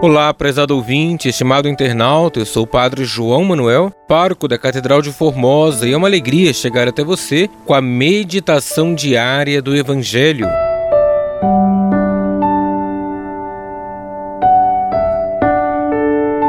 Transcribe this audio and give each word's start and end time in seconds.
Olá, 0.00 0.32
prezado 0.32 0.76
ouvinte, 0.76 1.28
estimado 1.28 1.68
internauta, 1.68 2.38
eu 2.38 2.46
sou 2.46 2.62
o 2.62 2.66
Padre 2.68 3.04
João 3.04 3.42
Manuel, 3.42 3.90
pároco 4.06 4.46
da 4.46 4.56
Catedral 4.56 5.02
de 5.02 5.10
Formosa, 5.10 5.88
e 5.88 5.92
é 5.92 5.96
uma 5.96 6.06
alegria 6.06 6.52
chegar 6.52 6.86
até 6.86 7.02
você 7.02 7.50
com 7.66 7.74
a 7.74 7.80
meditação 7.80 8.94
diária 8.94 9.60
do 9.60 9.74
Evangelho. 9.74 10.46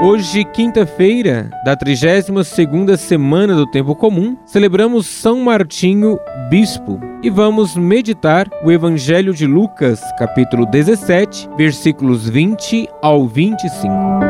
Hoje, 0.04 0.46
quinta-feira 0.46 1.50
da 1.66 1.76
32ª 1.76 2.98
semana 2.98 3.56
do 3.56 3.66
Tempo 3.66 3.96
Comum, 3.96 4.38
celebramos 4.46 5.08
São 5.08 5.40
Martinho, 5.40 6.20
bispo, 6.52 7.00
e 7.22 7.30
vamos 7.30 7.76
meditar 7.76 8.50
o 8.64 8.72
Evangelho 8.72 9.34
de 9.34 9.46
Lucas, 9.46 10.02
capítulo 10.18 10.66
17, 10.66 11.50
versículos 11.58 12.28
20 12.30 12.88
ao 13.02 13.28
25. 13.28 14.30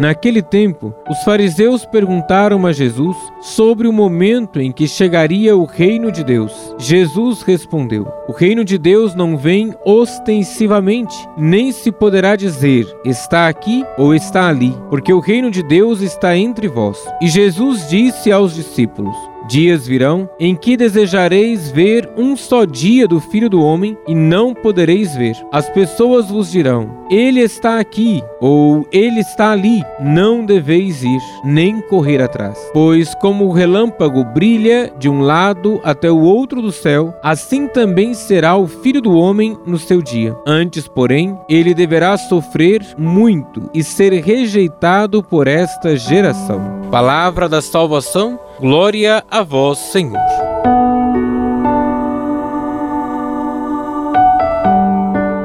Naquele 0.00 0.40
tempo, 0.40 0.94
os 1.10 1.18
fariseus 1.24 1.84
perguntaram 1.84 2.64
a 2.64 2.72
Jesus 2.72 3.16
sobre 3.40 3.88
o 3.88 3.92
momento 3.92 4.60
em 4.60 4.70
que 4.70 4.86
chegaria 4.86 5.56
o 5.56 5.64
reino 5.64 6.12
de 6.12 6.22
Deus. 6.22 6.52
Jesus 6.78 7.42
respondeu: 7.42 8.06
O 8.28 8.32
reino 8.32 8.64
de 8.64 8.78
Deus 8.78 9.16
não 9.16 9.36
vem 9.36 9.74
ostensivamente, 9.84 11.16
nem 11.36 11.72
se 11.72 11.90
poderá 11.90 12.36
dizer 12.36 12.86
está 13.04 13.48
aqui 13.48 13.84
ou 13.98 14.14
está 14.14 14.48
ali, 14.48 14.72
porque 14.88 15.12
o 15.12 15.18
reino 15.18 15.50
de 15.50 15.64
Deus 15.64 16.00
está 16.00 16.36
entre 16.36 16.68
vós. 16.68 16.96
E 17.20 17.26
Jesus 17.26 17.88
disse 17.88 18.30
aos 18.30 18.54
discípulos: 18.54 19.16
Dias 19.46 19.86
virão 19.86 20.28
em 20.38 20.54
que 20.54 20.76
desejareis 20.76 21.70
ver 21.70 22.08
um 22.16 22.36
só 22.36 22.64
dia 22.64 23.06
do 23.06 23.20
Filho 23.20 23.48
do 23.48 23.62
Homem 23.62 23.96
e 24.06 24.14
não 24.14 24.52
podereis 24.52 25.14
ver. 25.16 25.34
As 25.52 25.68
pessoas 25.70 26.28
vos 26.28 26.50
dirão: 26.50 27.06
Ele 27.10 27.40
está 27.40 27.78
aqui 27.78 28.22
ou 28.40 28.86
Ele 28.92 29.20
está 29.20 29.52
ali. 29.52 29.82
Não 30.00 30.44
deveis 30.44 31.02
ir, 31.02 31.20
nem 31.44 31.80
correr 31.80 32.20
atrás. 32.20 32.58
Pois, 32.72 33.14
como 33.16 33.46
o 33.46 33.52
relâmpago 33.52 34.24
brilha 34.24 34.92
de 34.98 35.08
um 35.08 35.20
lado 35.20 35.80
até 35.82 36.10
o 36.10 36.20
outro 36.20 36.60
do 36.60 36.72
céu, 36.72 37.14
assim 37.22 37.66
também 37.68 38.14
será 38.14 38.56
o 38.56 38.66
Filho 38.66 39.00
do 39.00 39.16
Homem 39.16 39.56
no 39.66 39.78
seu 39.78 40.02
dia. 40.02 40.36
Antes, 40.46 40.86
porém, 40.88 41.38
ele 41.48 41.74
deverá 41.74 42.16
sofrer 42.16 42.82
muito 42.98 43.70
e 43.72 43.82
ser 43.82 44.12
rejeitado 44.12 45.22
por 45.22 45.46
esta 45.46 45.96
geração. 45.96 46.60
Palavra 46.90 47.48
da 47.48 47.60
salvação 47.60 48.38
Glória 48.60 49.22
a 49.30 49.44
vós, 49.44 49.78
Senhor. 49.78 50.18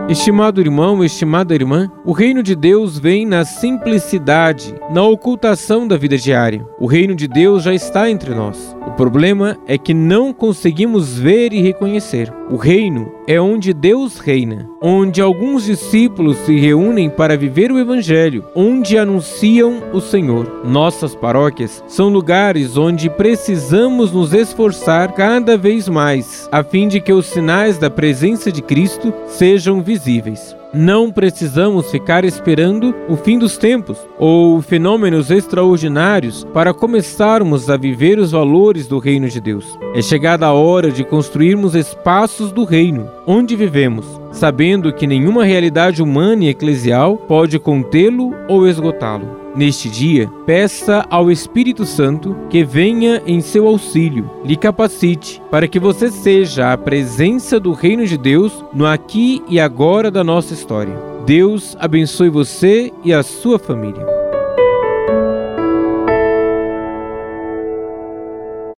Estimado 0.09 0.59
irmão, 0.59 1.03
estimada 1.03 1.53
irmã, 1.53 1.91
o 2.03 2.11
reino 2.11 2.41
de 2.41 2.55
Deus 2.55 2.97
vem 2.97 3.23
na 3.23 3.45
simplicidade, 3.45 4.73
na 4.91 5.03
ocultação 5.03 5.87
da 5.87 5.95
vida 5.95 6.17
diária. 6.17 6.67
O 6.79 6.87
reino 6.87 7.15
de 7.15 7.27
Deus 7.27 7.63
já 7.63 7.73
está 7.73 8.09
entre 8.09 8.33
nós. 8.33 8.75
O 8.87 8.91
problema 8.91 9.57
é 9.67 9.77
que 9.77 9.93
não 9.93 10.33
conseguimos 10.33 11.17
ver 11.17 11.53
e 11.53 11.61
reconhecer. 11.61 12.33
O 12.49 12.55
reino 12.55 13.11
é 13.27 13.39
onde 13.39 13.73
Deus 13.73 14.17
reina, 14.17 14.69
onde 14.81 15.21
alguns 15.21 15.65
discípulos 15.65 16.37
se 16.37 16.59
reúnem 16.59 17.09
para 17.09 17.37
viver 17.37 17.71
o 17.71 17.79
Evangelho, 17.79 18.45
onde 18.55 18.97
anunciam 18.97 19.81
o 19.93 20.01
Senhor. 20.01 20.61
Nossas 20.65 21.15
paróquias 21.15 21.83
são 21.87 22.09
lugares 22.09 22.77
onde 22.77 23.09
precisamos 23.09 24.11
nos 24.11 24.33
esforçar 24.33 25.13
cada 25.13 25.57
vez 25.57 25.87
mais, 25.87 26.47
a 26.51 26.63
fim 26.63 26.87
de 26.87 26.99
que 26.99 27.13
os 27.13 27.25
sinais 27.27 27.77
da 27.77 27.89
presença 27.89 28.51
de 28.51 28.61
Cristo 28.61 29.13
sejam 29.27 29.81
visíveis. 29.81 30.55
Não 30.75 31.11
precisamos 31.11 31.91
ficar 31.91 32.25
esperando 32.25 32.95
o 33.07 33.15
fim 33.15 33.37
dos 33.37 33.57
tempos 33.57 33.99
ou 34.17 34.59
fenômenos 34.59 35.29
extraordinários 35.29 36.47
para 36.51 36.73
começarmos 36.73 37.69
a 37.69 37.77
viver 37.77 38.17
os 38.17 38.31
valores 38.31 38.87
do 38.87 38.97
reino 38.97 39.29
de 39.29 39.39
Deus. 39.39 39.77
É 39.93 40.01
chegada 40.01 40.47
a 40.47 40.53
hora 40.53 40.89
de 40.89 41.03
construirmos 41.03 41.75
espaços 41.75 42.51
do 42.51 42.63
reino 42.63 43.07
onde 43.27 43.55
vivemos, 43.55 44.19
sabendo 44.33 44.91
que 44.91 45.07
nenhuma 45.07 45.45
realidade 45.45 46.03
humana 46.03 46.43
e 46.43 46.49
eclesial 46.49 47.15
pode 47.15 47.57
contê-lo 47.57 48.33
ou 48.49 48.67
esgotá-lo. 48.67 49.43
Neste 49.55 49.87
dia, 49.87 50.27
peça 50.47 51.05
ao 51.09 51.29
Espírito 51.29 51.85
Santo 51.85 52.35
que 52.49 52.63
venha 52.63 53.21
em 53.27 53.39
seu 53.39 53.67
auxílio, 53.67 54.29
lhe 54.43 54.57
capacite, 54.57 55.41
para 55.51 55.67
que 55.67 55.79
você 55.79 56.09
seja 56.09 56.73
a 56.73 56.77
presença 56.77 57.59
do 57.59 57.71
Reino 57.71 58.05
de 58.05 58.17
Deus 58.17 58.65
no 58.73 58.87
aqui 58.87 59.43
e 59.47 59.59
agora 59.59 60.09
da 60.09 60.23
nossa 60.23 60.53
história. 60.53 60.97
Deus 61.25 61.77
abençoe 61.79 62.29
você 62.29 62.91
e 63.05 63.13
a 63.13 63.21
sua 63.21 63.59
família. 63.59 64.22